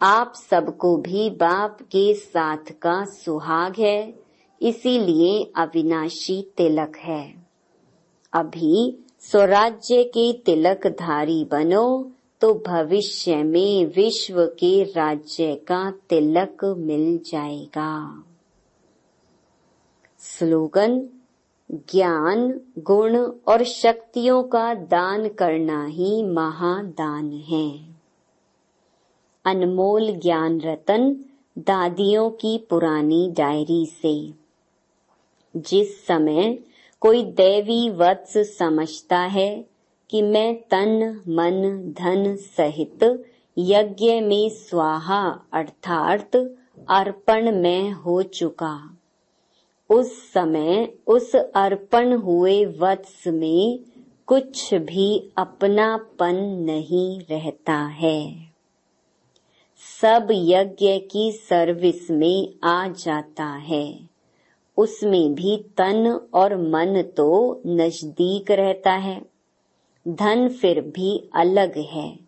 आप 0.01 0.33
सबको 0.37 0.97
भी 0.97 1.31
बाप 1.31 1.79
के 1.83 2.15
साथ 2.15 2.71
का 2.83 3.05
सुहाग 3.05 3.75
है, 3.79 4.15
इसीलिए 4.61 5.43
अविनाशी 5.57 6.41
तिलक 6.57 6.97
है। 6.97 7.35
अभी 8.33 8.99
स्वराज्य 9.21 10.03
के 10.05 10.33
तिलकधारी 10.33 11.45
बनो 11.45 12.13
तो 12.41 12.53
भविष्य 12.67 13.37
में 13.45 13.87
विश्व 13.87 14.45
के 14.59 14.83
राज्य 14.83 15.55
का 15.69 15.91
तिलक 16.11 16.65
मिल 16.79 17.19
जाएगा। 17.27 17.93
स्लोगन, 20.39 21.09
ज्ञान, 21.73 22.61
गुण 22.79 23.17
और 23.49 23.65
शक्तियों 23.65 24.43
का 24.43 24.75
दान 24.75 25.29
करना 25.29 25.87
ही 25.87 26.23
महादान 26.23 27.33
है। 27.33 27.81
अनमोल 29.45 30.13
ज्ञान 30.13 30.61
रतन 30.61 31.17
दादियों 31.59 32.31
की 32.31 32.67
पुरानी 32.71 33.31
डायरी 33.31 33.87
से। 33.87 34.33
जिस 35.57 36.07
समय 36.07 36.59
कोई 37.01 37.25
दैवी 37.25 37.91
वत्स 37.91 38.59
समझता 38.59 39.19
है 39.19 39.65
कि 40.11 40.23
मैं 40.23 40.57
तन, 40.57 41.21
मन, 41.29 41.81
धन 41.99 42.37
सहित 42.37 43.25
यज्ञ 43.59 44.21
में 44.21 44.49
स्वाहा 44.49 45.41
अर्थात 45.53 46.37
अर्पण 46.89 47.63
में 47.63 47.91
हो 47.91 48.23
चुका। 48.23 48.96
उस 49.91 50.33
समय, 50.33 50.93
उस 51.07 51.37
अर्पण 51.37 52.13
हुए 52.13 52.65
वत्स 52.65 53.27
में 53.27 53.81
कुछ 54.27 54.75
भी 54.75 55.31
अपनापन 55.37 56.35
नहीं 56.61 57.21
रहता 57.21 57.77
है। 57.77 58.47
सब 60.01 60.29
यज्ञ 60.31 60.99
की 60.99 61.33
सर्विस 61.33 62.11
में 62.11 62.55
आ 62.65 62.89
जाता 62.89 63.45
है। 63.45 64.01
उसमें 64.77 65.35
भी 65.35 65.57
तन 65.57 66.21
और 66.35 66.57
मन 66.57 67.03
तो 67.17 67.61
नज़दीक 67.67 68.51
रहता 68.51 68.93
है। 68.93 69.23
धन 70.09 70.49
फिर 70.49 70.81
भी 70.81 71.31
अलग 71.35 71.79
है। 71.79 72.19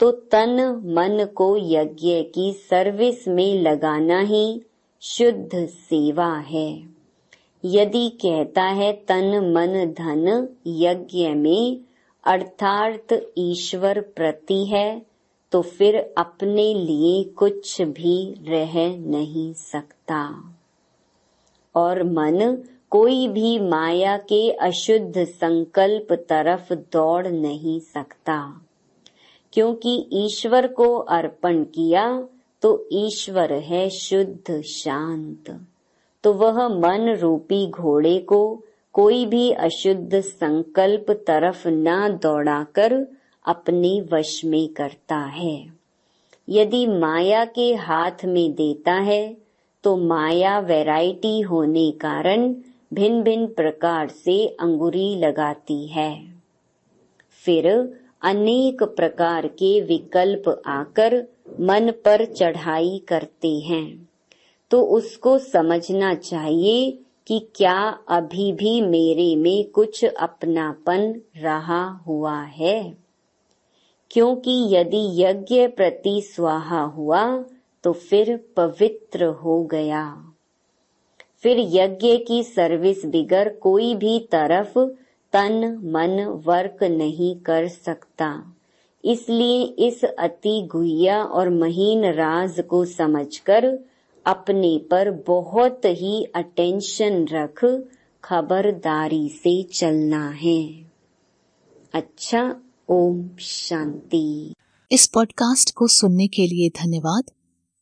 तो 0.00 0.10
तन 0.10 0.82
मन 0.86 1.24
को 1.34 1.56
यज्ञ 1.56 2.22
की 2.22 2.52
सर्विस 2.52 3.28
में 3.28 3.62
लगाना 3.62 4.20
ही 4.20 4.62
शुद्ध 5.06 5.66
सेवा 5.66 6.36
है। 6.38 6.82
यदि 7.64 8.08
कहता 8.08 8.62
है 8.62 8.92
तन 8.92 9.52
मन 9.54 9.94
धन 9.98 10.48
यज्ञ 10.66 11.28
में 11.28 11.80
अर्थार्थ 12.24 13.14
ईश्वर 13.38 14.00
प्रति 14.00 14.66
है 14.66 15.02
तो 15.52 15.62
फिर 15.62 16.14
अपने 16.18 16.74
लिए 16.74 17.24
कुछ 17.24 17.82
भी 17.82 18.34
रह 18.48 18.74
नहीं 18.98 19.52
सकता। 19.52 20.52
और 21.74 22.02
मन 22.02 22.58
कोई 22.90 23.28
भी 23.28 23.58
माया 23.58 24.16
के 24.16 24.50
अशुद्ध 24.50 25.24
संकल्प 25.24 26.12
तरफ़ 26.12 26.74
दौड़ 26.74 27.26
नहीं 27.26 27.80
सकता। 27.80 28.60
क्योंकि 29.52 30.08
ईश्वर 30.12 30.66
को 30.66 30.96
अर्पण 30.96 31.64
किया 31.64 32.28
तो 32.64 32.88
ईश्वर 32.92 33.52
है 33.52 33.88
शुद्ध 33.90 34.60
शांत। 34.62 35.50
तो 36.24 36.32
वह 36.32 36.68
मन 36.68 37.08
रूपी 37.20 37.66
घोड़े 37.66 38.18
को 38.18 38.38
कोई 38.92 39.26
भी 39.26 39.50
अशुद्ध 39.50 40.20
संकल्प 40.20 41.10
तरफ़ 41.10 41.68
न 41.68 42.18
दौड़ाकर 42.22 42.94
अपने 43.44 43.90
वश 44.12 44.44
में 44.44 44.68
करता 44.68 45.16
है। 45.16 45.56
यदि 46.48 46.86
माया 46.86 47.44
के 47.44 47.74
हाथ 47.74 48.24
में 48.24 48.52
देता 48.52 48.92
है 48.92 49.36
तो 49.84 49.96
माया 49.96 50.58
वैरायटी 50.60 51.40
होने 51.40 51.90
कारण 51.90 52.48
भिन्न 52.94 53.22
भिन्न 53.22 53.46
प्रकार 53.46 54.08
से 54.08 54.46
अंगुरी 54.60 55.14
लगाती 55.16 55.86
है। 55.86 56.12
फिर 57.44 57.68
अनेक 58.22 58.82
प्रकार 58.82 59.46
के 59.46 59.80
विकल्प 59.80 60.62
आकर 60.66 61.22
मन 61.60 61.90
पर 61.90 62.24
चढ़ाई 62.24 63.02
करते 63.08 63.58
हैं। 63.58 64.08
तो 64.70 64.82
उसको 64.82 65.38
समझना 65.38 66.14
चाहिए 66.14 66.98
कि 67.26 67.48
क्या 67.56 67.98
अभी 68.08 68.52
भी 68.52 68.80
मेरे 68.80 69.36
में 69.36 69.70
कुछ 69.70 70.04
अपनापन 70.04 71.20
रहा 71.36 71.88
हुआ 71.88 72.40
है। 72.40 72.96
क्योंकि 74.10 74.74
यदि 74.76 75.22
यज्ञ 75.22 75.66
प्रति 75.66 76.22
स्वाहा 76.22 76.82
हुआ 76.82 77.44
तो 77.82 77.92
फिर 77.92 78.44
पवित्र 78.56 79.24
हो 79.24 79.62
गया। 79.62 80.30
फिर 81.42 81.56
यज्ञ 81.58 82.16
की 82.16 82.42
सर्विस 82.42 83.06
बिगर 83.06 83.48
कोई 83.48 83.94
भी 83.94 84.28
तरफ़ 84.32 84.78
तन 85.32 85.76
मन 85.84 86.24
वर्क 86.24 86.84
नहीं 86.84 87.36
कर 87.36 87.68
सकता। 87.68 88.53
इसलिए 89.04 89.62
इस 89.62 90.04
अति 90.04 90.68
गुहिया 90.72 91.24
और 91.24 91.50
महीन 91.50 92.04
राज 92.04 92.60
को 92.60 92.84
समझकर 92.84 93.78
अपने 94.26 94.78
पर 94.90 95.10
बहुत 95.10 95.80
ही 95.84 96.24
अटेंशन 96.24 97.26
रख 97.32 97.64
खबरदारी 98.24 99.28
से 99.28 99.62
चलना 99.62 100.28
है। 100.28 100.90
अच्छा 101.94 102.56
ओम 102.88 103.30
शांति। 103.40 104.54
इस 104.92 105.06
पॉडकास्ट 105.06 105.74
को 105.74 105.86
सुनने 105.86 106.26
के 106.26 106.46
लिए 106.46 106.68
धन्यवाद। 106.68 107.24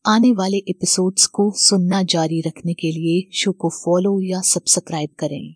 आने 0.06 0.32
वाले 0.32 0.56
एपिसोड्स 0.56 1.26
को 1.26 1.52
सुनना 1.56 2.02
जारी 2.02 2.40
रखने 2.40 2.74
के 2.74 2.90
लिए 2.92 3.30
शो 3.32 3.52
को 3.52 3.68
फॉलो 3.68 4.20
या 4.20 4.40
सब्सक्राइब 4.40 5.08
करें। 5.18 5.50